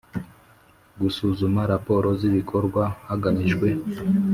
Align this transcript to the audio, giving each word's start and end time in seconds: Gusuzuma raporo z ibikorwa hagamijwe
Gusuzuma 1.01 1.61
raporo 1.71 2.07
z 2.19 2.21
ibikorwa 2.29 2.83
hagamijwe 3.07 3.67